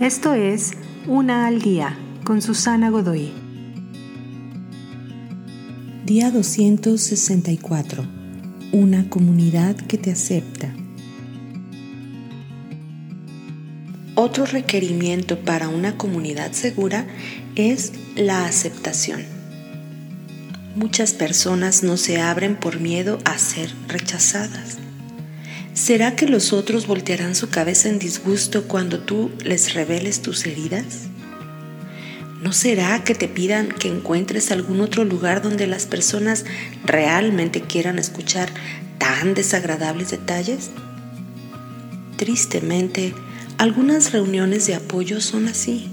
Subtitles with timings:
[0.00, 0.72] Esto es
[1.06, 3.32] Una al Día con Susana Godoy.
[6.04, 8.04] Día 264.
[8.72, 10.70] Una comunidad que te acepta.
[14.16, 17.06] Otro requerimiento para una comunidad segura
[17.54, 19.24] es la aceptación.
[20.74, 24.76] Muchas personas no se abren por miedo a ser rechazadas.
[25.76, 31.08] ¿Será que los otros voltearán su cabeza en disgusto cuando tú les reveles tus heridas?
[32.40, 36.46] ¿No será que te pidan que encuentres algún otro lugar donde las personas
[36.82, 38.48] realmente quieran escuchar
[38.96, 40.70] tan desagradables detalles?
[42.16, 43.12] Tristemente,
[43.58, 45.90] algunas reuniones de apoyo son así.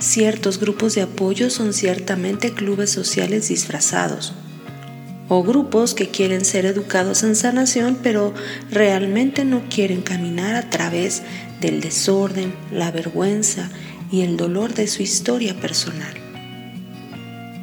[0.00, 4.34] Ciertos grupos de apoyo son ciertamente clubes sociales disfrazados
[5.28, 8.32] o grupos que quieren ser educados en sanación pero
[8.70, 11.22] realmente no quieren caminar a través
[11.60, 13.70] del desorden, la vergüenza
[14.10, 16.14] y el dolor de su historia personal.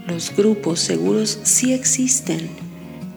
[0.07, 2.49] Los grupos seguros sí existen,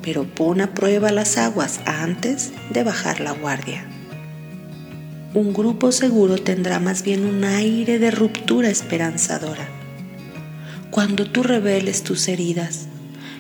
[0.03, 3.87] pero pon a prueba las aguas antes de bajar la guardia.
[5.35, 9.69] Un grupo seguro tendrá más bien un aire de ruptura esperanzadora.
[10.91, 12.87] Cuando tú reveles tus heridas,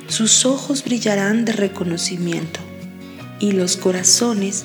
[0.08, 2.60] sus ojos brillarán de reconocimiento
[3.40, 4.64] y los corazones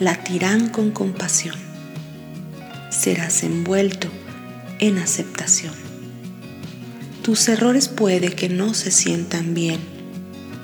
[0.00, 1.56] latirán con compasión.
[2.90, 4.08] Serás envuelto
[4.78, 5.74] en aceptación.
[7.22, 9.80] Tus errores puede que no se sientan bien,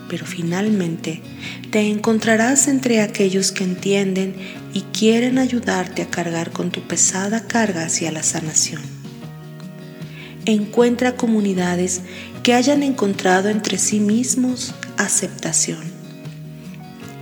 [0.09, 1.23] pero finalmente
[1.71, 4.35] te encontrarás entre aquellos que entienden
[4.75, 8.99] y quieren ayudarte a cargar con tu pesada carga hacia la sanación
[10.53, 12.01] encuentra comunidades
[12.49, 15.83] que hayan encontrado entre sí mismos aceptación.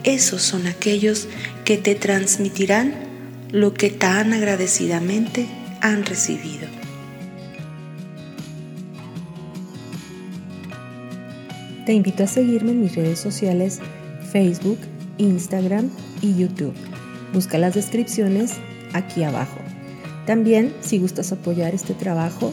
[0.05, 1.27] Esos son aquellos
[1.65, 2.95] que te transmitirán
[3.51, 5.49] lo que tan agradecidamente
[5.81, 6.69] han recibido.
[11.87, 13.81] Te invito a seguirme en mis redes sociales
[14.31, 14.79] Facebook,
[15.19, 15.91] Instagram
[16.23, 16.75] y YouTube.
[17.33, 18.53] Busca las descripciones
[18.93, 19.59] aquí abajo.
[20.25, 22.53] También, si gustas apoyar este trabajo,